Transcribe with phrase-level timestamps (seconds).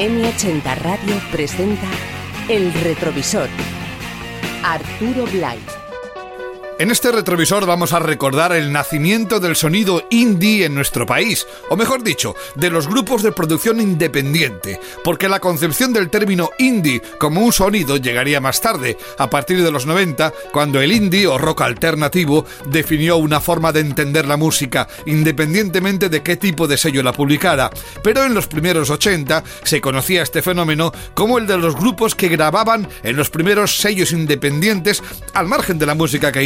[0.00, 1.86] M80 Radio presenta
[2.48, 3.50] El Retrovisor.
[4.64, 5.79] Arturo Blay.
[6.80, 11.76] En este retrovisor vamos a recordar el nacimiento del sonido indie en nuestro país, o
[11.76, 17.42] mejor dicho, de los grupos de producción independiente, porque la concepción del término indie como
[17.42, 21.60] un sonido llegaría más tarde, a partir de los 90, cuando el indie o rock
[21.60, 27.12] alternativo definió una forma de entender la música, independientemente de qué tipo de sello la
[27.12, 27.68] publicara.
[28.02, 32.28] Pero en los primeros 80 se conocía este fenómeno como el de los grupos que
[32.28, 35.02] grababan en los primeros sellos independientes
[35.34, 36.42] al margen de la música que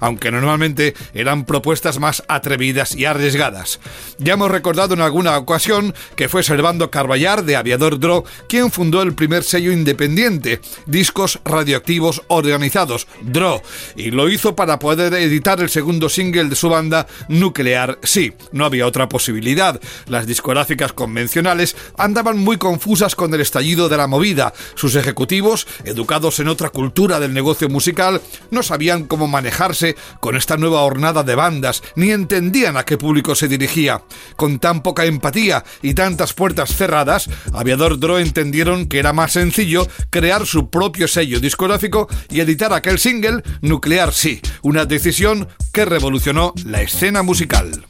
[0.00, 3.80] aunque normalmente eran propuestas más atrevidas y arriesgadas.
[4.18, 9.02] Ya hemos recordado en alguna ocasión que fue Servando Carballar de Aviador Dro quien fundó
[9.02, 13.62] el primer sello independiente, Discos Radioactivos Organizados, Dro,
[13.96, 18.32] y lo hizo para poder editar el segundo single de su banda, Nuclear Sí.
[18.52, 19.80] No había otra posibilidad.
[20.06, 24.52] Las discográficas convencionales andaban muy confusas con el estallido de la movida.
[24.74, 29.51] Sus ejecutivos, educados en otra cultura del negocio musical, no sabían cómo manejar
[30.20, 34.02] con esta nueva hornada de bandas, ni entendían a qué público se dirigía.
[34.36, 39.86] Con tan poca empatía y tantas puertas cerradas, Aviador Dro entendieron que era más sencillo
[40.10, 46.54] crear su propio sello discográfico y editar aquel single Nuclear Sí, una decisión que revolucionó
[46.64, 47.84] la escena musical.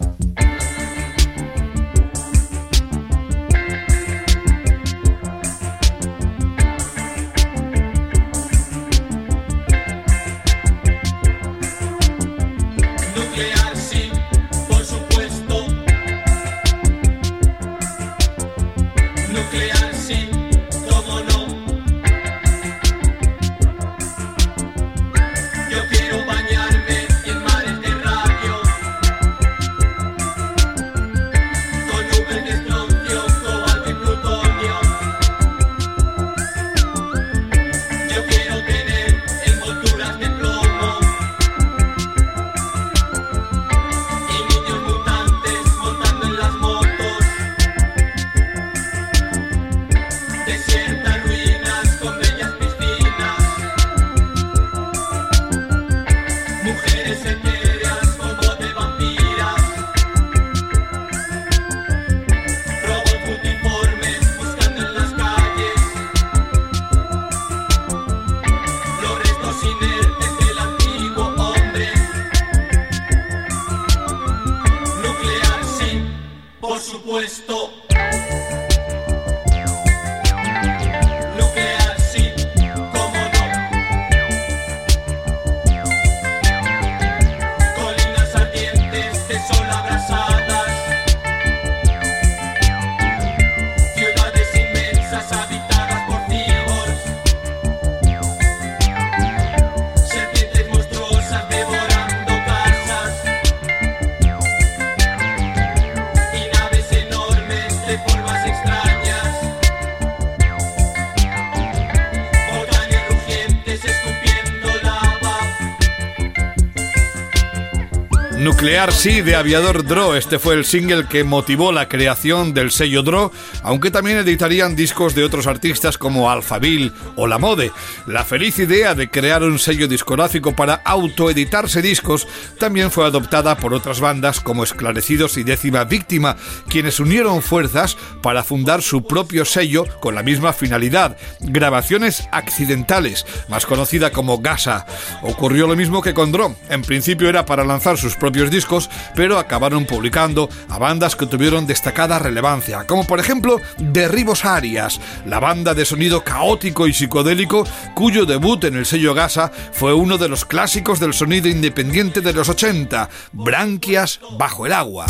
[118.90, 120.16] Sí de Aviador Dro.
[120.16, 123.30] Este fue el single que motivó la creación del sello Dro,
[123.62, 127.70] aunque también editarían discos de otros artistas como Alphaville o La Mode.
[128.06, 132.26] La feliz idea de crear un sello discográfico para autoeditarse discos
[132.58, 136.36] también fue adoptada por otras bandas como Esclarecidos y Décima Víctima,
[136.68, 143.64] quienes unieron fuerzas para fundar su propio sello con la misma finalidad, grabaciones accidentales, más
[143.64, 144.86] conocida como Gasa.
[145.22, 146.56] Ocurrió lo mismo que con Dro.
[146.68, 148.71] En principio era para lanzar sus propios discos,
[149.14, 155.40] pero acabaron publicando a bandas que tuvieron destacada relevancia, como por ejemplo Derribos Arias, la
[155.40, 157.64] banda de sonido caótico y psicodélico
[157.94, 162.32] cuyo debut en el sello Gasa fue uno de los clásicos del sonido independiente de
[162.32, 165.06] los 80, Branquias bajo el agua.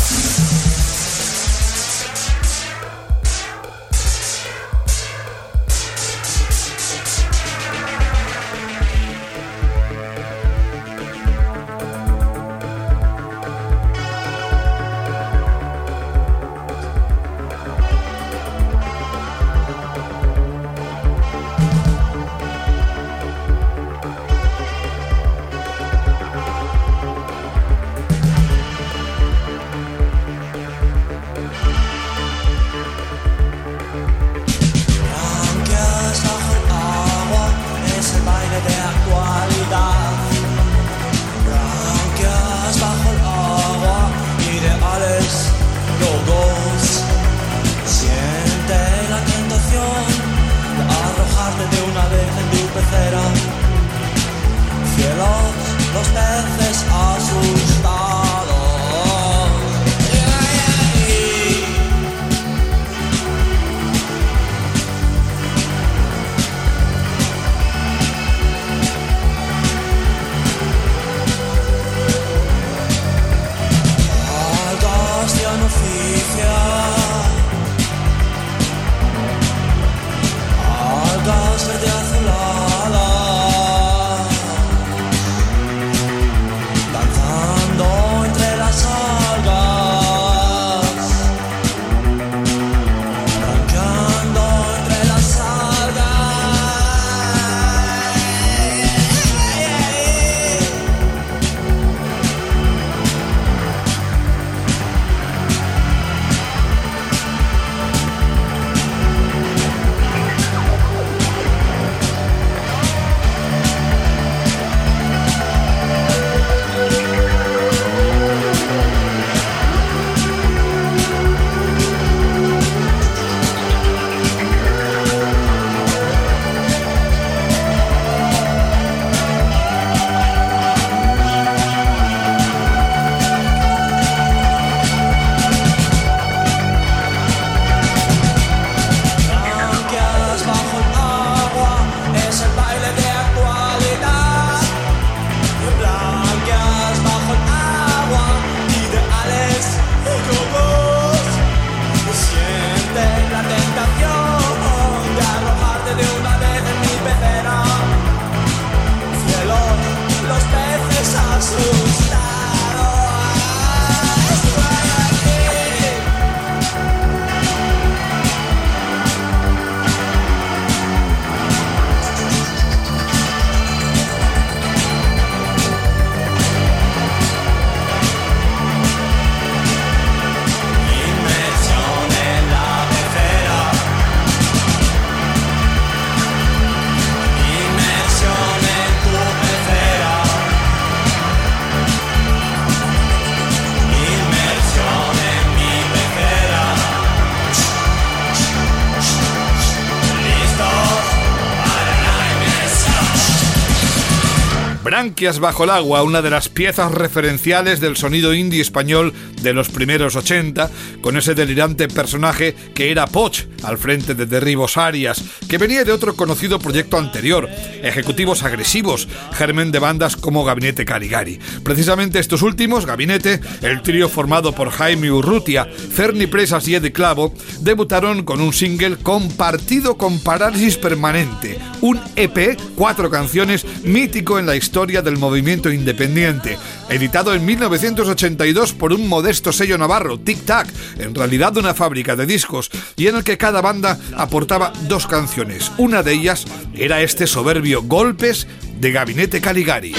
[205.03, 209.11] Branquias bajo el agua, una de las piezas referenciales del sonido indie español
[209.41, 210.71] de los primeros 80,
[211.01, 215.91] con ese delirante personaje que era Poch al frente de Derribos Arias, que venía de
[215.91, 217.49] otro conocido proyecto anterior,
[217.83, 221.37] Ejecutivos Agresivos, germen de bandas como Gabinete Caligari.
[221.63, 227.33] Precisamente estos últimos, Gabinete, el trío formado por Jaime Urrutia, Ferni Presas y Eddie Clavo,
[227.59, 234.55] debutaron con un single compartido con Parálisis Permanente, un EP, cuatro canciones, mítico en la
[234.55, 236.57] historia del movimiento independiente,
[236.89, 240.67] editado en 1982 por un modesto sello navarro, Tic Tac,
[240.99, 245.71] en realidad una fábrica de discos, y en el que cada banda aportaba dos canciones.
[245.77, 246.45] Una de ellas
[246.75, 248.47] era este soberbio Golpes
[248.79, 249.93] de Gabinete Caligari.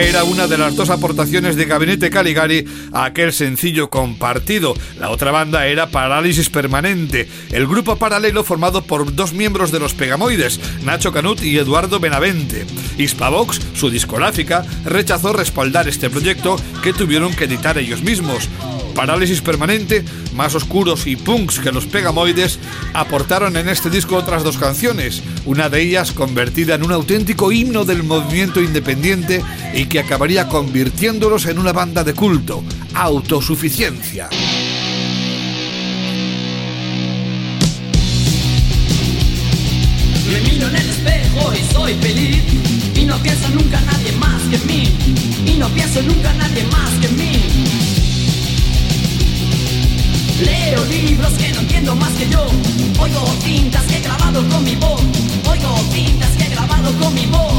[0.00, 4.74] Era una de las dos aportaciones de Gabinete Caligari a aquel sencillo compartido.
[4.98, 9.92] La otra banda era Parálisis Permanente, el grupo paralelo formado por dos miembros de los
[9.92, 12.64] Pegamoides, Nacho Canut y Eduardo Benavente.
[12.96, 18.48] Hispavox, su discográfica, rechazó respaldar este proyecto que tuvieron que editar ellos mismos.
[18.92, 22.58] Parálisis Permanente, más oscuros y punks que los Pegamoides,
[22.94, 27.84] aportaron en este disco otras dos canciones, una de ellas convertida en un auténtico himno
[27.84, 29.42] del movimiento independiente
[29.74, 32.62] y que acabaría convirtiéndolos en una banda de culto,
[32.94, 34.28] Autosuficiencia.
[40.30, 42.42] Me miro en el espejo y soy feliz
[42.94, 44.92] y no pienso nunca nadie más que mí
[45.46, 48.01] y no pienso nunca nadie más que mí.
[50.44, 52.44] Leo libros que no entiendo más que yo.
[52.98, 55.00] Oigo tintas que he grabado con mi voz.
[55.48, 57.52] Oigo tintas que he grabado con mi voz.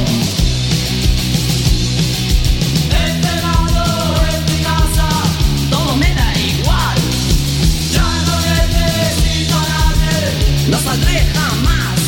[5.70, 6.98] Todo me da igual.
[7.94, 8.08] Ya
[10.70, 12.00] no saldré jamás.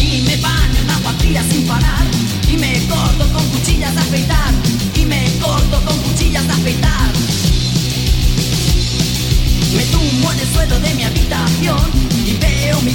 [0.00, 2.06] Y me baño en agua fría sin parar,
[2.48, 4.52] y me corto con cuchillas de afeitar,
[4.94, 7.12] y me corto con cuchillas de afeitar.
[9.76, 11.78] Me tumbo en el suelo de mi habitación
[12.24, 12.94] y veo mi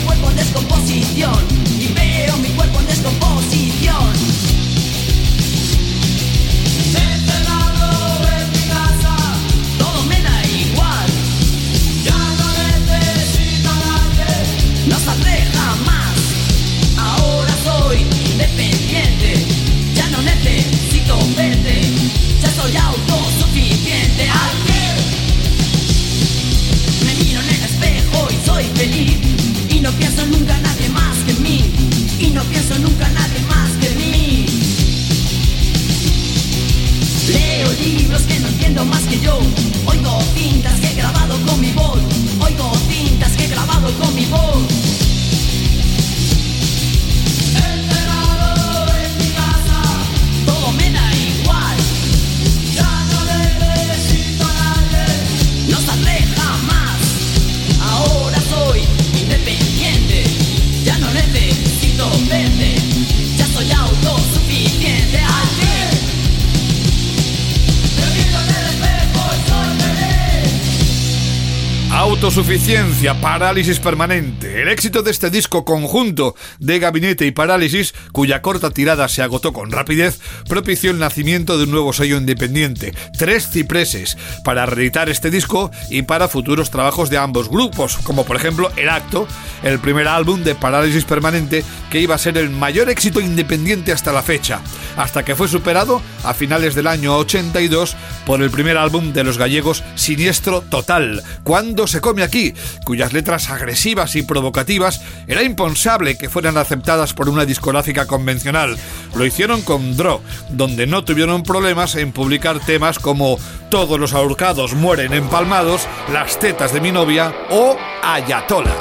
[72.31, 74.61] Autosuficiencia, parálisis permanente.
[74.61, 79.51] El éxito de este disco conjunto de Gabinete y Parálisis, cuya corta tirada se agotó
[79.51, 85.29] con rapidez, propició el nacimiento de un nuevo sello independiente, Tres Cipreses, para reeditar este
[85.29, 89.27] disco y para futuros trabajos de ambos grupos, como por ejemplo El Acto,
[89.61, 94.13] el primer álbum de Parálisis Permanente, que iba a ser el mayor éxito independiente hasta
[94.13, 94.61] la fecha,
[94.95, 99.37] hasta que fue superado a finales del año 82 por el primer álbum de los
[99.37, 106.29] gallegos Siniestro Total, Cuando se come aquí, cuyas letras agresivas y provocativas era impensable que
[106.29, 108.77] fueran aceptadas por una discográfica convencional.
[109.15, 113.37] Lo hicieron con Dro, donde no tuvieron problemas en publicar temas como
[113.69, 118.75] Todos los ahorcados mueren empalmados, Las tetas de mi novia o Ayatola.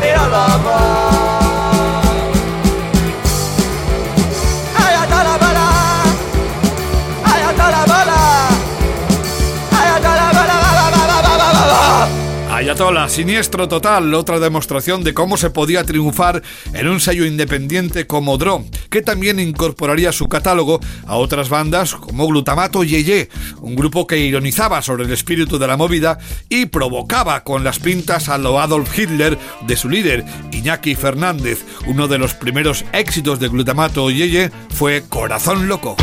[0.00, 0.99] Me toques la
[13.08, 18.64] Siniestro total, otra demostración de cómo se podía triunfar en un sello independiente como Dro,
[18.88, 23.28] que también incorporaría su catálogo a otras bandas como Glutamato Yeye,
[23.60, 26.16] un grupo que ironizaba sobre el espíritu de la movida
[26.48, 31.66] y provocaba con las pintas a lo Adolf Hitler de su líder, Iñaki Fernández.
[31.86, 35.96] Uno de los primeros éxitos de Glutamato Yeye fue Corazón Loco.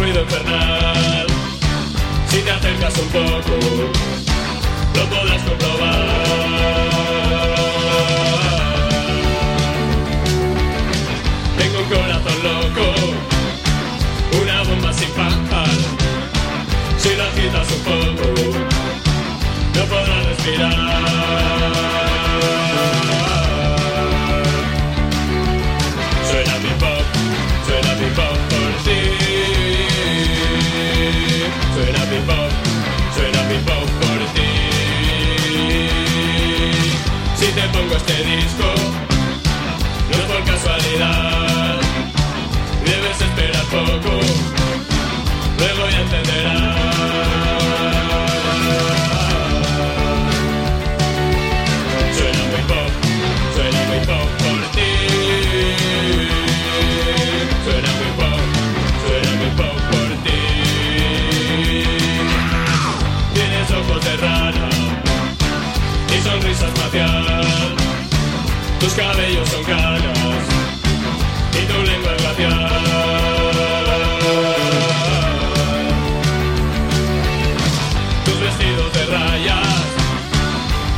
[0.00, 1.26] Ruido infernal.
[2.28, 3.54] Si te acercas un poco,
[4.94, 6.06] lo podrás comprobar.
[11.58, 12.86] Tengo un corazón loco,
[14.42, 15.68] una bomba sin pajar.
[16.98, 18.28] Si lo agitas un poco,
[19.74, 22.09] no podrás respirar.
[31.74, 32.50] Suena mi pop,
[33.14, 34.50] suena mi pop por ti.
[37.36, 38.68] Si te pongo este disco,
[40.10, 41.78] no es por casualidad.
[42.84, 44.12] Debes esperar poco,
[45.58, 47.69] luego ya entenderás.
[66.54, 67.40] sonrisa.
[68.78, 70.42] Tus cabellos son caros
[71.52, 72.70] y tu lengua es glacial.
[78.24, 79.68] Tus vestidos de rayas,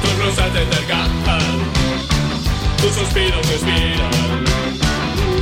[0.02, 1.72] tus blusas te intercalan.
[2.80, 4.44] Tus suspiros me inspiran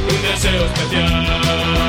[0.08, 1.79] un deseo especial.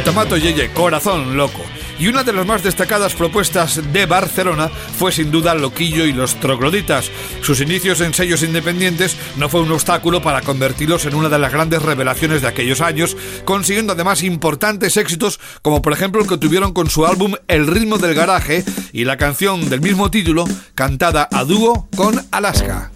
[0.00, 1.60] Glutamato Yeye, Corazón Loco.
[1.98, 6.36] Y una de las más destacadas propuestas de Barcelona fue sin duda Loquillo y los
[6.40, 7.10] Trogloditas.
[7.42, 11.52] Sus inicios en sellos independientes no fue un obstáculo para convertirlos en una de las
[11.52, 16.72] grandes revelaciones de aquellos años, consiguiendo además importantes éxitos como por ejemplo el que tuvieron
[16.72, 21.44] con su álbum El ritmo del garaje y la canción del mismo título cantada a
[21.44, 22.90] dúo con Alaska.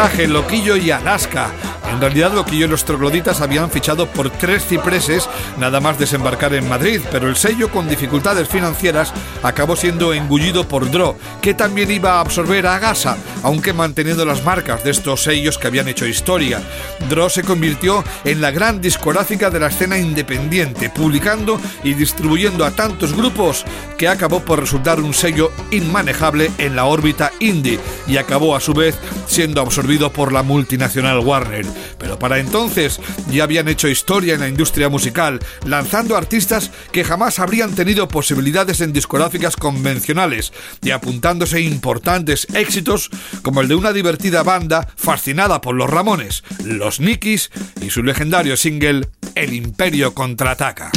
[0.00, 1.50] Loquillo y Alaska.
[1.90, 6.68] En realidad, Loquillo y los trogloditas habían fichado por tres cipreses nada más desembarcar en
[6.68, 12.14] Madrid, pero el sello, con dificultades financieras, acabó siendo engullido por Dro, que también iba
[12.14, 16.62] a absorber a Gasa, aunque manteniendo las marcas de estos sellos que habían hecho historia.
[17.08, 22.70] Dro se convirtió en la gran discográfica de la escena independiente, publicando y distribuyendo a
[22.70, 23.64] tantos grupos
[23.98, 28.72] que acabó por resultar un sello inmanejable en la órbita indie y acabó a su
[28.74, 31.66] vez siendo absorbido por la multinacional Warner.
[31.98, 37.38] Pero para entonces ya habían hecho historia en la industria musical, lanzando artistas que jamás
[37.38, 43.10] habrían tenido posibilidades en discográficas convencionales y apuntándose importantes éxitos
[43.42, 48.56] como el de una divertida banda fascinada por los Ramones, los Nikis y su legendario
[48.56, 50.90] single El Imperio contraataca.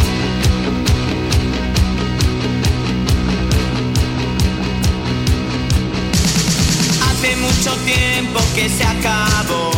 [7.02, 9.72] Hace mucho tiempo que se acabó,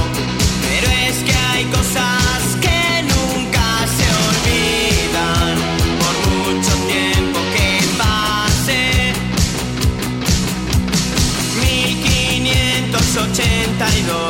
[13.78, 14.25] 1582, el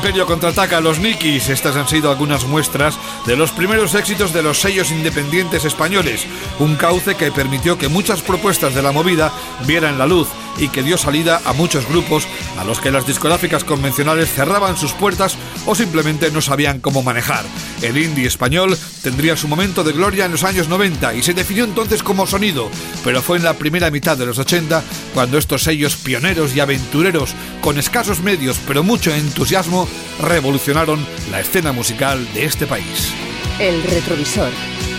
[0.00, 1.50] Imperio contraataca a los Nikis.
[1.50, 6.26] Estas han sido algunas muestras de los primeros éxitos de los sellos independientes españoles.
[6.58, 9.30] Un cauce que permitió que muchas propuestas de la movida
[9.66, 10.26] vieran la luz
[10.58, 12.26] y que dio salida a muchos grupos
[12.58, 15.36] a los que las discográficas convencionales cerraban sus puertas
[15.66, 17.44] o simplemente no sabían cómo manejar.
[17.82, 21.64] El indie español tendría su momento de gloria en los años 90 y se definió
[21.64, 22.70] entonces como sonido,
[23.04, 24.82] pero fue en la primera mitad de los 80
[25.14, 29.88] cuando estos sellos pioneros y aventureros con escasos medios pero mucho entusiasmo
[30.20, 33.12] revolucionaron la escena musical de este país.
[33.58, 34.50] El retrovisor,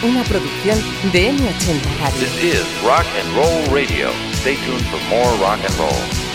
[0.04, 0.80] una producción
[1.12, 2.20] de M80 Radio.
[2.20, 4.12] This is Rock and Roll Radio.
[4.34, 6.31] Stay tuned for more rock and roll.